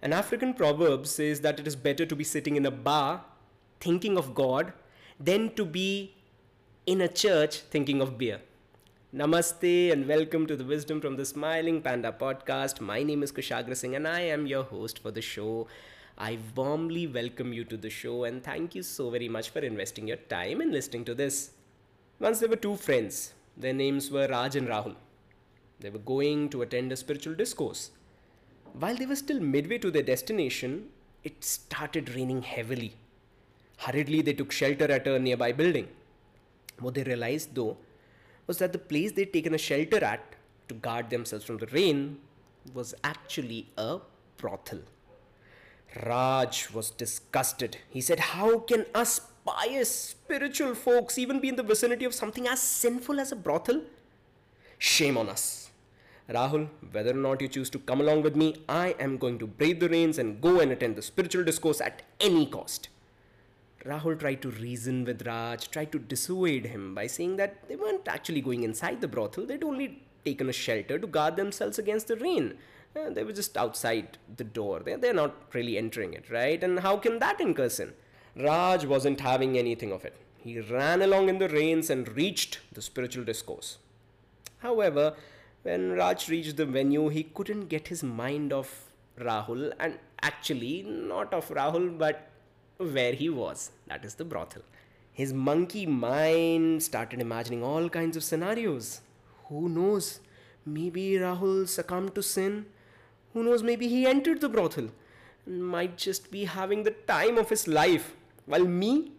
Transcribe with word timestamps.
An 0.00 0.12
African 0.12 0.54
proverb 0.54 1.08
says 1.08 1.40
that 1.40 1.58
it 1.58 1.66
is 1.66 1.74
better 1.74 2.06
to 2.06 2.14
be 2.14 2.22
sitting 2.22 2.54
in 2.54 2.64
a 2.64 2.70
bar 2.70 3.24
thinking 3.80 4.16
of 4.16 4.32
God 4.32 4.72
than 5.18 5.52
to 5.56 5.64
be 5.64 6.14
in 6.86 7.00
a 7.00 7.08
church 7.08 7.56
thinking 7.62 8.00
of 8.00 8.16
beer. 8.16 8.40
Namaste 9.12 9.90
and 9.90 10.06
welcome 10.06 10.46
to 10.46 10.54
the 10.54 10.64
Wisdom 10.64 11.00
from 11.00 11.16
the 11.16 11.24
Smiling 11.24 11.82
Panda 11.82 12.12
podcast. 12.12 12.80
My 12.80 13.02
name 13.02 13.24
is 13.24 13.32
Kushagra 13.32 13.76
Singh 13.76 13.96
and 13.96 14.06
I 14.06 14.20
am 14.20 14.46
your 14.46 14.62
host 14.62 15.00
for 15.00 15.10
the 15.10 15.20
show. 15.20 15.66
I 16.16 16.38
warmly 16.54 17.08
welcome 17.08 17.52
you 17.52 17.64
to 17.64 17.76
the 17.76 17.90
show 17.90 18.22
and 18.22 18.44
thank 18.44 18.76
you 18.76 18.84
so 18.84 19.10
very 19.10 19.28
much 19.28 19.50
for 19.50 19.58
investing 19.58 20.06
your 20.06 20.18
time 20.18 20.60
in 20.60 20.70
listening 20.70 21.06
to 21.06 21.14
this. 21.16 21.50
Once 22.20 22.38
there 22.38 22.48
were 22.48 22.54
two 22.54 22.76
friends. 22.76 23.32
Their 23.56 23.72
names 23.72 24.12
were 24.12 24.28
Raj 24.28 24.54
and 24.54 24.68
Rahul. 24.68 24.94
They 25.80 25.90
were 25.90 25.98
going 25.98 26.50
to 26.50 26.62
attend 26.62 26.92
a 26.92 26.96
spiritual 26.96 27.34
discourse. 27.34 27.90
While 28.74 28.96
they 28.96 29.06
were 29.06 29.16
still 29.16 29.40
midway 29.40 29.78
to 29.78 29.90
their 29.90 30.02
destination, 30.02 30.88
it 31.24 31.44
started 31.44 32.14
raining 32.14 32.42
heavily. 32.42 32.94
Hurriedly, 33.78 34.22
they 34.22 34.32
took 34.32 34.52
shelter 34.52 34.90
at 34.90 35.06
a 35.06 35.18
nearby 35.18 35.52
building. 35.52 35.88
What 36.80 36.94
they 36.94 37.02
realized, 37.02 37.54
though, 37.54 37.76
was 38.46 38.58
that 38.58 38.72
the 38.72 38.78
place 38.78 39.12
they'd 39.12 39.32
taken 39.32 39.54
a 39.54 39.58
shelter 39.58 40.02
at 40.04 40.34
to 40.68 40.74
guard 40.74 41.10
themselves 41.10 41.44
from 41.44 41.58
the 41.58 41.66
rain 41.66 42.18
was 42.74 42.94
actually 43.04 43.68
a 43.76 43.98
brothel. 44.36 44.80
Raj 46.06 46.70
was 46.70 46.90
disgusted. 46.90 47.78
He 47.88 48.00
said, 48.00 48.20
How 48.20 48.58
can 48.58 48.86
us 48.94 49.20
pious, 49.44 49.90
spiritual 49.90 50.74
folks 50.74 51.18
even 51.18 51.40
be 51.40 51.48
in 51.48 51.56
the 51.56 51.62
vicinity 51.62 52.04
of 52.04 52.14
something 52.14 52.46
as 52.46 52.60
sinful 52.60 53.18
as 53.18 53.32
a 53.32 53.36
brothel? 53.36 53.82
Shame 54.78 55.16
on 55.16 55.28
us. 55.28 55.67
Rahul, 56.28 56.68
whether 56.92 57.12
or 57.12 57.14
not 57.14 57.40
you 57.40 57.48
choose 57.48 57.70
to 57.70 57.78
come 57.78 58.00
along 58.00 58.22
with 58.22 58.36
me, 58.36 58.56
I 58.68 58.94
am 59.00 59.16
going 59.16 59.38
to 59.38 59.46
brave 59.46 59.80
the 59.80 59.88
rains 59.88 60.18
and 60.18 60.40
go 60.42 60.60
and 60.60 60.70
attend 60.70 60.96
the 60.96 61.02
spiritual 61.02 61.42
discourse 61.42 61.80
at 61.80 62.02
any 62.20 62.44
cost. 62.44 62.88
Rahul 63.84 64.18
tried 64.18 64.42
to 64.42 64.50
reason 64.50 65.04
with 65.04 65.26
Raj, 65.26 65.70
tried 65.70 65.90
to 65.92 65.98
dissuade 65.98 66.66
him 66.66 66.94
by 66.94 67.06
saying 67.06 67.36
that 67.36 67.66
they 67.68 67.76
weren't 67.76 68.06
actually 68.06 68.42
going 68.42 68.62
inside 68.62 69.00
the 69.00 69.08
brothel, 69.08 69.46
they'd 69.46 69.64
only 69.64 70.02
taken 70.24 70.48
a 70.50 70.52
shelter 70.52 70.98
to 70.98 71.06
guard 71.06 71.36
themselves 71.36 71.78
against 71.78 72.08
the 72.08 72.16
rain. 72.16 72.58
Uh, 72.94 73.08
they 73.10 73.24
were 73.24 73.32
just 73.32 73.56
outside 73.56 74.18
the 74.36 74.44
door. 74.44 74.80
They're, 74.80 74.98
they're 74.98 75.14
not 75.14 75.34
really 75.54 75.78
entering 75.78 76.12
it, 76.12 76.28
right? 76.30 76.62
And 76.62 76.80
how 76.80 76.96
can 76.98 77.18
that 77.20 77.40
incur 77.40 77.68
sin? 77.68 77.94
Raj 78.36 78.84
wasn't 78.84 79.20
having 79.20 79.56
anything 79.56 79.92
of 79.92 80.04
it. 80.04 80.16
He 80.36 80.60
ran 80.60 81.00
along 81.02 81.28
in 81.28 81.38
the 81.38 81.48
rains 81.48 81.88
and 81.90 82.08
reached 82.16 82.60
the 82.72 82.82
spiritual 82.82 83.24
discourse. 83.24 83.78
However, 84.58 85.14
when 85.68 85.92
Raj 85.92 86.28
reached 86.28 86.56
the 86.56 86.64
venue, 86.64 87.08
he 87.08 87.24
couldn't 87.24 87.68
get 87.68 87.88
his 87.88 88.02
mind 88.02 88.52
off 88.52 88.70
Rahul 89.20 89.72
and 89.78 89.98
actually 90.22 90.82
not 90.82 91.34
of 91.34 91.48
Rahul 91.48 91.98
but 91.98 92.30
where 92.78 93.12
he 93.12 93.28
was. 93.28 93.70
That 93.86 94.04
is 94.04 94.14
the 94.14 94.24
brothel. 94.24 94.62
His 95.12 95.34
monkey 95.34 95.84
mind 95.84 96.82
started 96.82 97.20
imagining 97.20 97.62
all 97.62 97.88
kinds 97.88 98.16
of 98.16 98.24
scenarios. 98.24 99.00
Who 99.48 99.68
knows? 99.68 100.20
Maybe 100.64 101.04
Rahul 101.24 101.68
succumbed 101.68 102.14
to 102.14 102.22
sin. 102.22 102.66
Who 103.34 103.42
knows? 103.42 103.62
Maybe 103.62 103.88
he 103.88 104.06
entered 104.06 104.40
the 104.40 104.48
brothel 104.48 104.88
and 105.44 105.66
might 105.66 105.98
just 105.98 106.30
be 106.30 106.44
having 106.44 106.84
the 106.84 106.96
time 107.12 107.36
of 107.36 107.50
his 107.50 107.68
life. 107.68 108.14
While 108.46 108.64
me, 108.64 109.12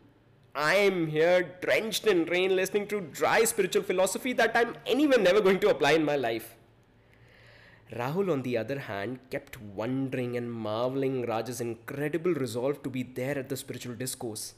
I 0.60 0.76
am 0.76 1.08
here 1.08 1.56
drenched 1.62 2.06
in 2.06 2.26
rain 2.26 2.54
listening 2.54 2.86
to 2.88 3.00
dry 3.00 3.46
spiritual 3.46 3.82
philosophy 3.82 4.34
that 4.34 4.52
I'm 4.58 4.76
anyway 4.86 5.16
never 5.18 5.40
going 5.40 5.62
to 5.62 5.70
apply 5.70 5.92
in 5.94 6.04
my 6.04 6.18
life. 6.18 6.58
Rahul, 7.94 8.30
on 8.30 8.42
the 8.42 8.58
other 8.58 8.78
hand, 8.78 9.20
kept 9.30 9.62
wondering 9.62 10.36
and 10.36 10.52
marveling 10.52 11.26
Raj's 11.26 11.62
incredible 11.62 12.34
resolve 12.34 12.84
to 12.84 12.90
be 12.90 13.04
there 13.04 13.40
at 13.40 13.48
the 13.48 13.56
spiritual 13.56 13.96
discourse. 13.96 14.56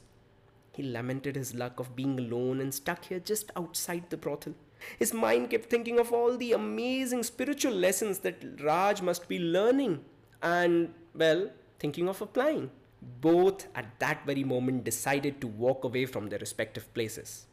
He 0.72 0.82
lamented 0.82 1.36
his 1.36 1.54
luck 1.54 1.78
of 1.78 1.94
being 1.94 2.18
alone 2.18 2.60
and 2.60 2.74
stuck 2.74 3.04
here 3.04 3.20
just 3.20 3.52
outside 3.54 4.10
the 4.10 4.16
brothel. 4.16 4.54
His 4.98 5.14
mind 5.14 5.50
kept 5.50 5.70
thinking 5.70 6.00
of 6.00 6.12
all 6.12 6.36
the 6.36 6.52
amazing 6.52 7.22
spiritual 7.22 7.74
lessons 7.74 8.18
that 8.20 8.42
Raj 8.60 9.02
must 9.02 9.28
be 9.28 9.38
learning 9.38 10.04
and, 10.42 10.94
well, 11.14 11.50
thinking 11.78 12.08
of 12.08 12.20
applying. 12.20 12.72
Both 13.20 13.66
at 13.74 13.98
that 13.98 14.24
very 14.24 14.44
moment 14.44 14.84
decided 14.84 15.40
to 15.40 15.46
walk 15.46 15.84
away 15.84 16.06
from 16.06 16.28
their 16.28 16.38
respective 16.38 16.92
places. 16.94 17.46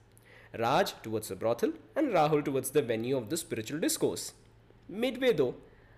Raj 0.57 0.93
towards 1.01 1.27
the 1.29 1.35
brothel 1.35 1.73
and 1.95 2.09
Rahul 2.09 2.43
towards 2.43 2.71
the 2.71 2.81
venue 2.81 3.17
of 3.17 3.29
the 3.29 3.37
spiritual 3.37 3.79
discourse. 3.79 4.33
Midway, 4.87 5.33
though, 5.33 5.55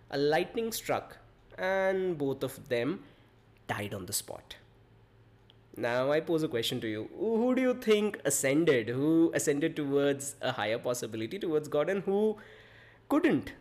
a 0.09 0.17
lightning 0.17 0.71
struck 0.71 1.17
and 1.57 2.17
both 2.17 2.43
of 2.43 2.69
them 2.69 3.03
died 3.67 3.93
on 3.93 4.05
the 4.05 4.13
spot. 4.13 4.55
Now 5.77 6.11
I 6.11 6.19
pose 6.19 6.43
a 6.43 6.49
question 6.49 6.81
to 6.81 6.87
you. 6.87 7.09
Who 7.17 7.55
do 7.55 7.61
you 7.61 7.73
think 7.73 8.19
ascended? 8.25 8.89
Who 8.89 9.31
ascended 9.33 9.75
towards 9.75 10.35
a 10.41 10.51
higher 10.51 10.77
possibility, 10.77 11.39
towards 11.39 11.69
God, 11.69 11.89
and 11.89 12.03
who 12.03 12.37
couldn't? 13.07 13.53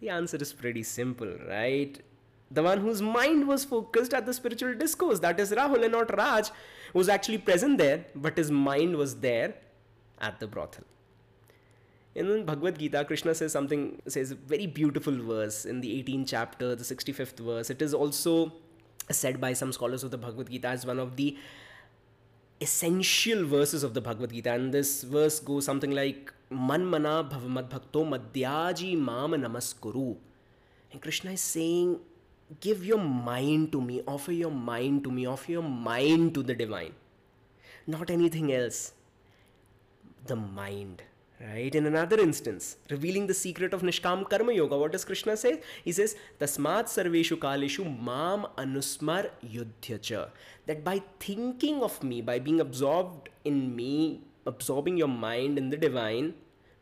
The 0.00 0.10
answer 0.10 0.36
is 0.36 0.52
pretty 0.52 0.84
simple, 0.84 1.36
right? 1.48 2.00
The 2.54 2.62
one 2.62 2.78
whose 2.78 3.02
mind 3.02 3.48
was 3.48 3.64
focused 3.64 4.14
at 4.14 4.26
the 4.26 4.32
spiritual 4.32 4.74
discourse, 4.74 5.18
that 5.20 5.40
is 5.40 5.50
Rahul 5.50 5.82
and 5.82 5.92
not 5.92 6.16
Raj, 6.16 6.50
was 6.92 7.08
actually 7.08 7.38
present 7.38 7.78
there, 7.78 8.06
but 8.14 8.36
his 8.36 8.50
mind 8.50 8.96
was 8.96 9.16
there 9.16 9.54
at 10.20 10.38
the 10.38 10.46
brothel. 10.46 10.84
In 12.14 12.44
Bhagavad 12.44 12.78
Gita, 12.78 13.04
Krishna 13.04 13.34
says 13.34 13.50
something, 13.50 14.00
says 14.06 14.30
a 14.30 14.36
very 14.36 14.68
beautiful 14.68 15.20
verse 15.20 15.64
in 15.64 15.80
the 15.80 16.00
18th 16.00 16.28
chapter, 16.28 16.76
the 16.76 16.84
65th 16.84 17.40
verse. 17.40 17.70
It 17.70 17.82
is 17.82 17.92
also 17.92 18.52
said 19.10 19.40
by 19.40 19.52
some 19.52 19.72
scholars 19.72 20.04
of 20.04 20.12
the 20.12 20.18
Bhagavad 20.18 20.48
Gita 20.48 20.68
as 20.68 20.86
one 20.86 21.00
of 21.00 21.16
the 21.16 21.36
essential 22.60 23.44
verses 23.44 23.82
of 23.82 23.94
the 23.94 24.00
Bhagavad 24.00 24.32
Gita. 24.32 24.52
And 24.52 24.72
this 24.72 25.02
verse 25.02 25.40
goes 25.40 25.64
something 25.64 25.90
like, 25.90 26.32
Man 26.50 26.86
mana 26.86 27.28
bhavamad 27.28 27.68
bhakto 27.68 28.08
madhyaji 28.08 28.96
mama 28.96 29.36
namaskuru. 29.36 30.16
And 30.92 31.02
Krishna 31.02 31.32
is 31.32 31.40
saying, 31.40 31.98
give 32.60 32.84
your 32.84 32.98
mind 32.98 33.72
to 33.72 33.80
me, 33.80 34.02
offer 34.06 34.32
your 34.32 34.50
mind 34.50 35.04
to 35.04 35.10
me, 35.10 35.26
offer 35.26 35.52
your 35.52 35.62
mind 35.62 36.34
to 36.34 36.42
the 36.42 36.54
divine. 36.54 36.94
Not 37.86 38.10
anything 38.10 38.52
else. 38.52 38.92
The 40.26 40.36
mind 40.36 41.02
Right? 41.40 41.74
In 41.74 41.84
another 41.84 42.18
instance, 42.20 42.76
revealing 42.90 43.26
the 43.26 43.34
secret 43.34 43.74
of 43.74 43.82
Nishkam 43.82 44.28
Karma 44.30 44.52
Yoga, 44.52 44.78
what 44.78 44.92
does 44.92 45.04
Krishna 45.04 45.36
say? 45.36 45.60
He 45.84 45.90
says, 45.92 46.16
Tasmat 46.40 46.84
Sarveshu 46.84 47.36
Kaleshu 47.36 47.84
Mam 47.84 48.46
Anusmar 48.56 49.30
Yudhyacha. 49.44 50.28
That 50.66 50.84
by 50.84 51.02
thinking 51.18 51.82
of 51.82 52.02
me, 52.02 52.22
by 52.22 52.38
being 52.38 52.60
absorbed 52.60 53.28
in 53.44 53.74
me, 53.74 54.22
absorbing 54.46 54.96
your 54.96 55.08
mind 55.08 55.58
in 55.58 55.70
the 55.70 55.76
divine, 55.76 56.34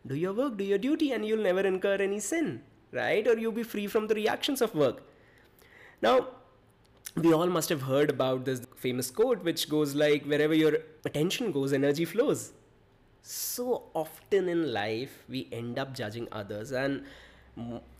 do 0.06 0.14
your 0.14 0.32
work, 0.32 0.58
do 0.58 0.64
your 0.64 0.78
duty, 0.78 1.12
and 1.12 1.26
you'll 1.26 1.42
never 1.42 1.60
incur 1.60 1.94
any 1.94 2.20
sin. 2.20 2.62
Right? 2.92 3.26
Or 3.26 3.38
you'll 3.38 3.52
be 3.52 3.62
free 3.62 3.86
from 3.86 4.06
the 4.06 4.14
reactions 4.14 4.60
of 4.60 4.74
work. 4.74 5.02
Now, 6.02 6.28
we 7.16 7.32
all 7.32 7.46
must 7.46 7.68
have 7.68 7.82
heard 7.82 8.10
about 8.10 8.44
this 8.44 8.62
famous 8.76 9.10
quote 9.10 9.44
which 9.44 9.68
goes 9.68 9.94
like, 9.94 10.24
wherever 10.24 10.54
your 10.54 10.78
attention 11.04 11.52
goes, 11.52 11.72
energy 11.72 12.04
flows. 12.04 12.52
So 13.22 13.84
often 13.94 14.48
in 14.48 14.72
life 14.72 15.22
we 15.28 15.48
end 15.52 15.78
up 15.78 15.94
judging 15.94 16.26
others 16.32 16.72
and 16.72 17.04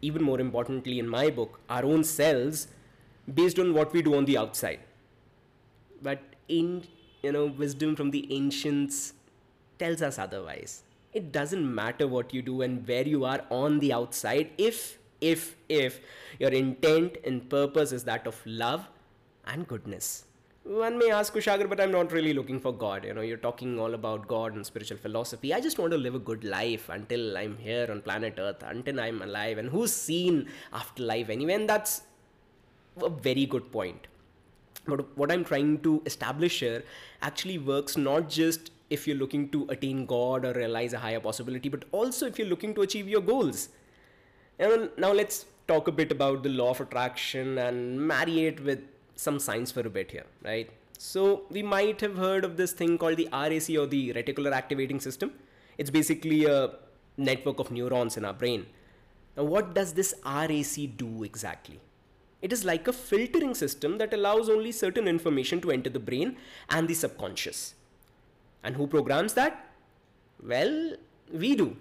even 0.01 0.23
more 0.23 0.41
importantly 0.41 0.99
in 0.99 1.07
my 1.07 1.31
book 1.31 1.61
our 1.69 1.85
own 1.85 2.03
selves 2.03 2.69
based 3.33 3.59
on 3.59 3.75
what 3.75 3.93
we 3.93 4.03
do 4.03 4.17
on 4.17 4.25
the 4.25 4.37
outside. 4.37 4.81
But 6.03 6.21
in 6.49 6.85
you 7.23 7.31
know 7.31 7.47
wisdom 7.47 7.95
from 7.95 8.11
the 8.11 8.27
ancients 8.33 9.13
tells 9.79 10.03
us 10.03 10.19
otherwise. 10.19 10.83
It 11.13 11.31
doesn't 11.31 11.73
matter 11.73 12.09
what 12.09 12.35
you 12.35 12.43
do 12.43 12.63
and 12.63 12.89
where 12.89 13.07
you 13.07 13.25
are 13.25 13.45
on 13.51 13.79
the 13.79 13.93
outside 13.93 14.51
if 14.59 14.99
if 15.31 15.57
if 15.69 16.01
your 16.39 16.51
intent 16.51 17.17
and 17.25 17.49
purpose 17.49 17.93
is 17.93 18.05
that 18.05 18.27
of 18.27 18.45
love 18.45 18.87
and 19.47 19.67
goodness 19.69 20.25
one 20.65 20.97
may 20.97 21.11
ask 21.11 21.35
Kushagra, 21.35 21.69
but 21.69 21.81
I'm 21.81 21.91
not 21.91 22.13
really 22.13 22.33
looking 22.33 22.61
for 22.61 22.73
God. 22.73 23.05
You 23.05 23.15
know, 23.15 23.21
you're 23.21 23.37
talking 23.37 23.81
all 23.81 23.95
about 23.95 24.29
God 24.29 24.55
and 24.55 24.65
spiritual 24.65 24.97
philosophy. 24.97 25.53
I 25.53 25.61
just 25.61 25.79
want 25.79 25.91
to 25.91 25.99
live 25.99 26.15
a 26.15 26.21
good 26.21 26.45
life 26.45 26.89
until 26.89 27.37
I'm 27.37 27.57
here 27.57 27.89
on 27.91 28.01
planet 28.01 28.37
Earth, 28.39 28.63
until 28.63 29.01
I'm 29.01 29.23
alive. 29.23 29.59
And 29.59 29.69
who's 29.69 29.93
seen 29.93 30.49
afterlife 30.73 31.31
anyway? 31.31 31.55
And 31.55 31.69
that's 31.69 32.03
a 33.03 33.09
very 33.09 33.45
good 33.45 33.73
point. 33.73 34.07
But 34.87 35.17
what 35.17 35.33
I'm 35.33 35.45
trying 35.45 35.81
to 35.81 36.01
establish 36.07 36.61
here 36.61 36.85
actually 37.23 37.59
works 37.59 37.97
not 37.97 38.29
just 38.29 38.71
if 38.89 39.09
you're 39.09 39.17
looking 39.17 39.49
to 39.49 39.67
attain 39.69 40.07
God 40.07 40.45
or 40.45 40.53
realize 40.53 40.93
a 40.93 40.99
higher 40.99 41.21
possibility, 41.21 41.69
but 41.69 41.85
also 41.91 42.27
if 42.27 42.39
you're 42.39 42.49
looking 42.49 42.73
to 42.75 42.83
achieve 42.83 43.09
your 43.09 43.21
goals. 43.21 43.71
And 44.59 44.91
now 44.97 45.13
let's 45.13 45.47
talk 45.67 45.89
a 45.89 45.93
bit 45.93 46.13
about 46.13 46.43
the 46.43 46.49
law 46.49 46.71
of 46.71 46.81
attraction 46.81 47.59
and 47.59 48.01
marry 48.01 48.47
it 48.47 48.63
with 48.63 48.81
some 49.15 49.39
science 49.39 49.71
for 49.71 49.81
a 49.81 49.91
bit 49.91 50.11
here, 50.11 50.27
right? 50.43 50.71
So 50.99 51.43
we 51.51 51.63
might 51.63 52.01
have 52.01 52.17
heard 52.17 52.45
of 52.45 52.57
this 52.57 52.73
thing 52.73 52.99
called 52.99 53.17
the 53.17 53.29
RAC 53.33 53.71
or 53.79 53.87
the 53.87 54.13
reticular 54.13 54.53
activating 54.53 55.01
system. 55.01 55.33
It's 55.79 55.91
basically 55.91 56.45
a 56.45 56.71
network 57.17 57.59
of 57.59 57.71
neurons 57.71 58.17
in 58.17 58.25
our 58.25 58.33
brain. 58.33 58.67
Now, 59.37 59.45
what 59.45 59.75
does 59.75 59.95
this 59.95 60.15
RAC 60.25 60.97
do 60.97 61.25
exactly? 61.25 61.81
It 62.41 62.53
is 62.53 62.65
like 62.65 62.89
a 62.89 62.93
filtering 62.93 63.55
system 63.55 63.99
that 63.99 64.13
allows 64.13 64.49
only 64.49 64.73
certain 64.73 65.09
information 65.09 65.61
to 65.63 65.71
enter 65.71 65.91
the 65.91 66.01
brain 66.01 66.37
and 66.69 66.89
the 66.89 66.95
subconscious. 66.95 67.75
And 68.65 68.77
who 68.77 68.87
programs 68.87 69.35
that? 69.35 69.71
Well, 70.43 70.97
we 71.33 71.57
do. 71.57 71.77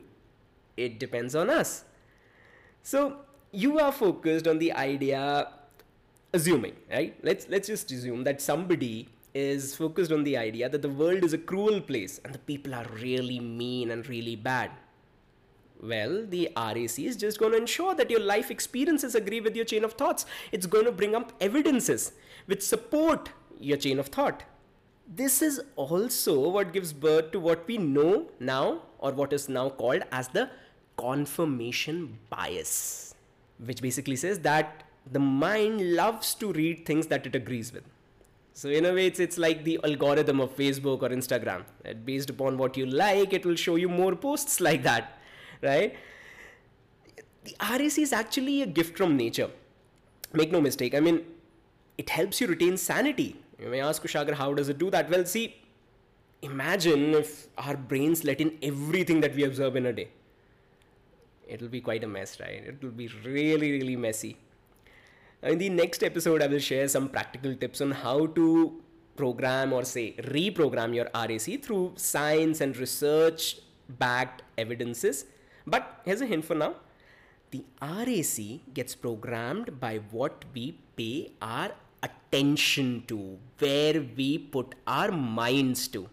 It 0.77 0.99
depends 0.99 1.35
on 1.35 1.49
us. 1.49 1.83
So 2.83 3.17
you 3.51 3.79
are 3.79 3.91
focused 3.91 4.47
on 4.47 4.59
the 4.59 4.73
idea, 4.73 5.47
assuming, 6.33 6.75
right? 6.91 7.15
Let's 7.23 7.47
let's 7.49 7.67
just 7.67 7.91
assume 7.91 8.23
that 8.23 8.41
somebody 8.41 9.09
is 9.33 9.75
focused 9.75 10.11
on 10.11 10.23
the 10.23 10.37
idea 10.37 10.67
that 10.67 10.81
the 10.81 10.89
world 10.89 11.23
is 11.23 11.33
a 11.33 11.37
cruel 11.37 11.79
place 11.79 12.19
and 12.25 12.33
the 12.33 12.39
people 12.39 12.73
are 12.73 12.85
really 12.99 13.39
mean 13.39 13.91
and 13.91 14.07
really 14.07 14.35
bad. 14.35 14.71
Well, 15.81 16.25
the 16.27 16.51
RAC 16.55 16.99
is 16.99 17.15
just 17.17 17.39
going 17.39 17.53
to 17.53 17.57
ensure 17.57 17.95
that 17.95 18.11
your 18.11 18.19
life 18.19 18.51
experiences 18.51 19.15
agree 19.15 19.41
with 19.41 19.55
your 19.55 19.65
chain 19.65 19.83
of 19.83 19.93
thoughts. 19.93 20.25
It's 20.51 20.67
going 20.67 20.85
to 20.85 20.91
bring 20.91 21.15
up 21.15 21.33
evidences 21.41 22.11
which 22.45 22.61
support 22.61 23.29
your 23.59 23.77
chain 23.77 23.99
of 23.99 24.07
thought. 24.07 24.43
This 25.07 25.41
is 25.41 25.61
also 25.75 26.49
what 26.49 26.71
gives 26.71 26.93
birth 26.93 27.31
to 27.31 27.39
what 27.39 27.67
we 27.67 27.77
know 27.77 28.27
now, 28.39 28.83
or 28.99 29.11
what 29.11 29.33
is 29.33 29.49
now 29.49 29.69
called 29.69 30.03
as 30.11 30.27
the 30.27 30.49
confirmation 31.01 32.17
bias, 32.29 33.15
which 33.65 33.81
basically 33.81 34.15
says 34.15 34.39
that 34.39 34.83
the 35.11 35.19
mind 35.19 35.95
loves 35.95 36.35
to 36.35 36.51
read 36.53 36.85
things 36.85 37.07
that 37.07 37.25
it 37.25 37.35
agrees 37.35 37.73
with. 37.73 37.83
So 38.53 38.69
in 38.69 38.85
a 38.85 38.93
way, 38.93 39.07
it's 39.07 39.19
it's 39.19 39.37
like 39.37 39.63
the 39.63 39.79
algorithm 39.83 40.41
of 40.41 40.55
Facebook 40.55 41.01
or 41.01 41.09
Instagram. 41.09 41.63
Based 42.05 42.29
upon 42.29 42.57
what 42.57 42.77
you 42.77 42.85
like, 42.85 43.33
it 43.33 43.45
will 43.45 43.55
show 43.55 43.75
you 43.75 43.89
more 43.89 44.15
posts 44.15 44.59
like 44.69 44.83
that, 44.83 45.17
right? 45.61 45.95
The 47.43 47.55
RAC 47.59 47.97
is 47.97 48.13
actually 48.13 48.61
a 48.61 48.65
gift 48.65 48.97
from 48.97 49.17
nature. 49.17 49.49
Make 50.33 50.51
no 50.51 50.61
mistake. 50.61 50.93
I 50.93 50.99
mean, 50.99 51.25
it 51.97 52.09
helps 52.09 52.39
you 52.39 52.47
retain 52.47 52.77
sanity. 52.77 53.35
You 53.59 53.69
may 53.69 53.81
ask 53.81 54.01
Kushagra, 54.03 54.33
how 54.33 54.53
does 54.53 54.69
it 54.69 54.77
do 54.77 54.89
that? 54.91 55.09
Well, 55.09 55.25
see, 55.25 55.55
imagine 56.41 57.13
if 57.15 57.47
our 57.57 57.75
brains 57.75 58.23
let 58.23 58.41
in 58.41 58.57
everything 58.61 59.21
that 59.21 59.35
we 59.35 59.43
observe 59.43 59.75
in 59.75 59.85
a 59.87 59.93
day. 59.93 60.09
It'll 61.51 61.67
be 61.67 61.81
quite 61.81 62.03
a 62.03 62.07
mess, 62.07 62.39
right? 62.39 62.63
It 62.71 62.81
will 62.81 62.91
be 62.91 63.09
really, 63.25 63.71
really 63.71 63.95
messy. 63.95 64.37
In 65.43 65.57
the 65.57 65.69
next 65.69 66.03
episode, 66.03 66.41
I 66.41 66.47
will 66.47 66.59
share 66.59 66.87
some 66.87 67.09
practical 67.09 67.55
tips 67.55 67.81
on 67.81 67.91
how 67.91 68.27
to 68.27 68.81
program 69.15 69.73
or 69.73 69.83
say 69.83 70.13
reprogram 70.35 70.95
your 70.95 71.09
RAC 71.13 71.63
through 71.63 71.93
science 71.95 72.61
and 72.61 72.77
research 72.77 73.57
backed 73.99 74.43
evidences. 74.57 75.25
But 75.67 76.01
here's 76.05 76.21
a 76.21 76.25
hint 76.25 76.45
for 76.45 76.55
now 76.55 76.75
the 77.51 77.63
RAC 77.81 78.73
gets 78.73 78.95
programmed 78.95 79.79
by 79.79 79.97
what 80.11 80.45
we 80.53 80.77
pay 80.95 81.31
our 81.41 81.71
attention 82.01 83.03
to, 83.07 83.37
where 83.59 84.01
we 84.15 84.37
put 84.37 84.75
our 84.87 85.11
minds 85.11 85.87
to. 85.89 86.09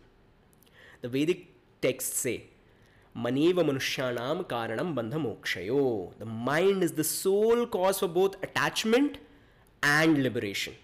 The 1.00 1.08
Vedic 1.08 1.46
texts 1.81 2.19
say, 2.19 2.44
Maneva 3.19 3.65
Manushanam 3.69 4.44
Karanam 4.44 4.94
Bandha 4.94 5.15
Mokshayo. 5.15 6.12
The 6.19 6.25
mind 6.25 6.85
is 6.85 6.93
the 6.93 7.05
sole 7.05 7.67
cause 7.67 7.99
for 7.99 8.09
both 8.09 8.37
attachment 8.43 9.19
and 9.82 10.23
liberation. 10.23 10.75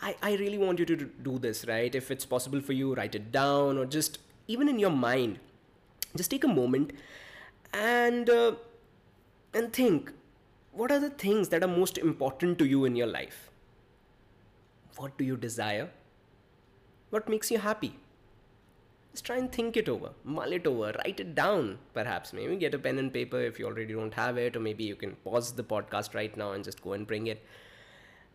I, 0.00 0.14
I 0.22 0.36
really 0.36 0.58
want 0.58 0.78
you 0.78 0.84
to 0.84 0.96
do 0.96 1.38
this, 1.38 1.66
right? 1.66 1.94
If 1.94 2.10
it's 2.10 2.26
possible 2.26 2.60
for 2.60 2.74
you, 2.74 2.94
write 2.94 3.14
it 3.14 3.32
down 3.32 3.78
or 3.78 3.86
just 3.86 4.18
even 4.46 4.68
in 4.68 4.78
your 4.78 4.90
mind. 4.90 5.38
Just 6.14 6.30
take 6.30 6.44
a 6.44 6.48
moment 6.48 6.92
and 7.72 8.30
uh, 8.30 8.52
and 9.52 9.72
think 9.72 10.12
what 10.72 10.92
are 10.92 11.00
the 11.00 11.10
things 11.10 11.48
that 11.48 11.62
are 11.64 11.68
most 11.68 11.98
important 11.98 12.58
to 12.58 12.66
you 12.66 12.84
in 12.84 12.94
your 12.94 13.06
life? 13.06 13.50
What 14.96 15.16
do 15.18 15.24
you 15.24 15.36
desire? 15.36 15.90
What 17.10 17.28
makes 17.28 17.50
you 17.50 17.58
happy? 17.58 17.96
Just 19.14 19.26
try 19.26 19.36
and 19.36 19.50
think 19.52 19.76
it 19.76 19.88
over, 19.88 20.10
mull 20.24 20.50
it 20.50 20.66
over, 20.66 20.92
write 21.04 21.20
it 21.20 21.36
down, 21.36 21.78
perhaps. 21.92 22.32
Maybe 22.32 22.56
get 22.56 22.74
a 22.74 22.78
pen 22.80 22.98
and 22.98 23.12
paper 23.12 23.40
if 23.40 23.60
you 23.60 23.66
already 23.66 23.94
don't 23.94 24.12
have 24.14 24.36
it, 24.36 24.56
or 24.56 24.60
maybe 24.60 24.82
you 24.82 24.96
can 24.96 25.12
pause 25.26 25.52
the 25.52 25.62
podcast 25.62 26.16
right 26.16 26.36
now 26.36 26.50
and 26.50 26.64
just 26.64 26.82
go 26.82 26.94
and 26.94 27.06
bring 27.06 27.28
it. 27.28 27.46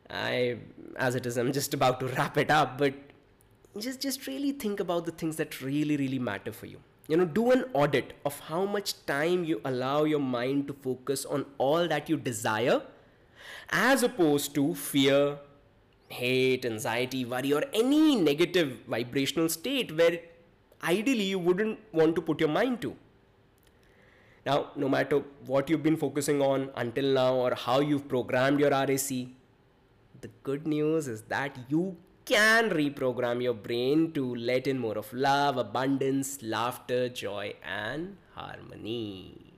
I, 0.10 0.60
as 0.96 1.16
it 1.16 1.26
is, 1.26 1.36
I'm 1.36 1.52
just 1.52 1.74
about 1.74 2.00
to 2.00 2.08
wrap 2.08 2.38
it 2.38 2.50
up, 2.50 2.78
but 2.78 2.94
just 3.78 4.00
just 4.00 4.26
really 4.26 4.54
think 4.54 4.80
about 4.80 5.06
the 5.06 5.12
things 5.12 5.36
that 5.36 5.60
really, 5.60 5.98
really 5.98 6.18
matter 6.18 6.54
for 6.54 6.66
you. 6.66 6.80
You 7.10 7.18
know, 7.18 7.26
do 7.26 7.52
an 7.52 7.66
audit 7.74 8.14
of 8.24 8.40
how 8.40 8.66
much 8.66 9.06
time 9.06 9.44
you 9.44 9.60
allow 9.66 10.06
your 10.06 10.20
mind 10.20 10.68
to 10.68 10.74
focus 10.74 11.26
on 11.26 11.46
all 11.58 11.90
that 11.90 12.08
you 12.08 12.16
desire, 12.16 12.82
as 13.70 14.02
opposed 14.02 14.56
to 14.56 14.74
fear, 14.76 15.40
hate, 16.08 16.66
anxiety, 16.66 17.26
worry, 17.26 17.52
or 17.52 17.64
any 17.74 18.16
negative 18.16 18.78
vibrational 18.88 19.50
state 19.50 19.96
where 19.98 20.20
ideally 20.84 21.24
you 21.24 21.40
wouldn't 21.40 21.80
want 21.92 22.16
to 22.16 22.22
put 22.22 22.40
your 22.40 22.50
mind 22.50 22.82
to. 22.82 22.96
Now, 24.46 24.72
no 24.76 24.88
matter 24.90 25.22
what 25.46 25.70
you've 25.70 25.84
been 25.84 25.98
focusing 25.98 26.42
on 26.42 26.70
until 26.76 27.14
now 27.14 27.36
or 27.36 27.56
how 27.56 27.82
you've 27.82 28.08
programmed 28.08 28.60
your 28.60 28.70
RAC, 28.70 29.10
the 30.22 30.30
good 30.44 30.66
news 30.66 31.08
is 31.08 31.22
that 31.24 31.58
you 31.68 31.98
can 32.26 32.70
reprogram 32.70 33.42
your 33.42 33.54
brain 33.54 34.12
to 34.14 34.36
let 34.36 34.68
in 34.68 34.80
more 34.80 34.98
of 34.98 35.12
love, 35.12 35.58
abundance, 35.58 36.42
laughter, 36.42 37.10
joy, 37.10 37.54
and 37.64 38.18
harmony 38.36 39.49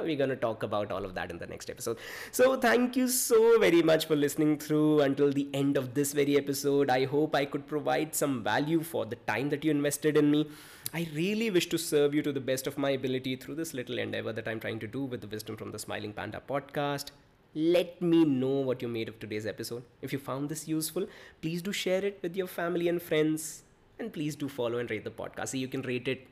we're 0.00 0.16
going 0.16 0.30
to 0.30 0.36
talk 0.36 0.62
about 0.62 0.90
all 0.90 1.04
of 1.04 1.14
that 1.14 1.30
in 1.30 1.38
the 1.38 1.46
next 1.46 1.68
episode. 1.68 1.98
So, 2.30 2.56
thank 2.56 2.96
you 2.96 3.08
so 3.08 3.58
very 3.58 3.82
much 3.82 4.06
for 4.06 4.16
listening 4.16 4.58
through 4.58 5.00
until 5.00 5.32
the 5.32 5.48
end 5.52 5.76
of 5.76 5.94
this 5.94 6.12
very 6.12 6.36
episode. 6.36 6.88
I 6.88 7.04
hope 7.04 7.34
I 7.34 7.44
could 7.44 7.66
provide 7.66 8.14
some 8.14 8.42
value 8.42 8.82
for 8.82 9.04
the 9.04 9.16
time 9.16 9.50
that 9.50 9.64
you 9.64 9.70
invested 9.70 10.16
in 10.16 10.30
me. 10.30 10.48
I 10.94 11.08
really 11.14 11.50
wish 11.50 11.68
to 11.70 11.78
serve 11.78 12.14
you 12.14 12.22
to 12.22 12.32
the 12.32 12.40
best 12.40 12.66
of 12.66 12.78
my 12.78 12.90
ability 12.90 13.36
through 13.36 13.56
this 13.56 13.74
little 13.74 13.98
endeavor 13.98 14.32
that 14.32 14.46
I'm 14.46 14.60
trying 14.60 14.78
to 14.80 14.86
do 14.86 15.04
with 15.04 15.20
the 15.20 15.26
Wisdom 15.26 15.56
from 15.56 15.72
the 15.72 15.78
Smiling 15.78 16.12
Panda 16.12 16.42
podcast. 16.48 17.10
Let 17.54 18.00
me 18.00 18.24
know 18.24 18.60
what 18.60 18.80
you 18.80 18.88
made 18.88 19.08
of 19.08 19.18
today's 19.20 19.46
episode. 19.46 19.82
If 20.00 20.12
you 20.12 20.18
found 20.18 20.48
this 20.48 20.66
useful, 20.66 21.06
please 21.42 21.60
do 21.60 21.72
share 21.72 22.04
it 22.04 22.18
with 22.22 22.34
your 22.34 22.46
family 22.46 22.88
and 22.88 23.00
friends. 23.00 23.62
And 23.98 24.12
please 24.12 24.36
do 24.36 24.48
follow 24.48 24.78
and 24.78 24.90
rate 24.90 25.04
the 25.04 25.10
podcast. 25.10 25.48
So 25.48 25.58
you 25.58 25.68
can 25.68 25.82
rate 25.82 26.08
it 26.08 26.26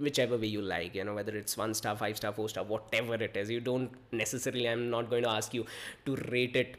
whichever 0.00 0.36
way 0.36 0.46
you 0.46 0.62
like 0.62 0.94
you 0.94 1.04
know 1.04 1.14
whether 1.14 1.36
it's 1.36 1.56
one 1.56 1.74
star 1.74 1.96
five 1.96 2.16
star 2.16 2.32
four 2.32 2.48
star 2.48 2.64
whatever 2.64 3.14
it 3.14 3.36
is 3.36 3.50
you 3.50 3.60
don't 3.60 3.90
necessarily 4.12 4.68
i'm 4.68 4.90
not 4.90 5.10
going 5.10 5.22
to 5.22 5.30
ask 5.30 5.54
you 5.54 5.64
to 6.04 6.16
rate 6.32 6.56
it 6.56 6.76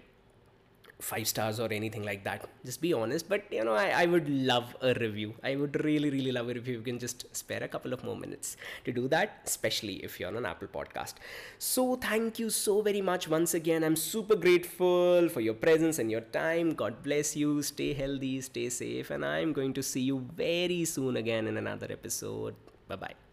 five 1.00 1.28
stars 1.28 1.60
or 1.60 1.72
anything 1.72 2.04
like 2.04 2.24
that. 2.24 2.50
Just 2.66 2.82
be 2.82 2.94
honest. 2.94 3.30
But 3.30 3.44
you 3.52 3.64
know 3.64 3.74
I, 3.74 3.90
I 4.04 4.06
would 4.06 4.30
love 4.30 4.76
a 4.82 4.94
review. 4.96 5.34
I 5.44 5.56
would 5.56 5.84
really 5.84 6.10
really 6.10 6.32
love 6.32 6.50
it 6.50 6.58
if 6.58 6.68
you 6.68 6.82
can 6.82 7.00
just 7.00 7.26
spare 7.36 7.64
a 7.64 7.68
couple 7.68 7.94
of 7.94 8.04
more 8.04 8.16
minutes 8.16 8.58
to 8.86 8.92
do 8.92 9.08
that 9.10 9.42
especially 9.46 9.96
if 10.04 10.20
you're 10.20 10.30
on 10.30 10.38
an 10.38 10.46
apple 10.46 10.68
podcast. 10.68 11.16
So 11.60 11.96
thank 11.96 12.40
you 12.40 12.50
so 12.50 12.82
very 12.82 13.02
much 13.02 13.28
once 13.28 13.54
again. 13.54 13.84
I'm 13.84 13.96
super 13.96 14.36
grateful 14.36 15.30
for 15.30 15.42
your 15.42 15.54
presence 15.54 16.00
and 16.00 16.10
your 16.10 16.22
time. 16.22 16.74
God 16.74 17.04
bless 17.04 17.36
you. 17.36 17.62
Stay 17.62 17.94
healthy 17.94 18.42
stay 18.42 18.70
safe 18.70 19.10
and 19.12 19.26
i'm 19.26 19.54
going 19.54 19.74
to 19.74 19.84
see 19.84 20.02
you 20.02 20.20
very 20.36 20.86
soon 20.86 21.18
again 21.18 21.48
in 21.48 21.58
another 21.58 21.88
episode 21.90 22.56
Bye 22.88 22.96
bye. 22.96 23.27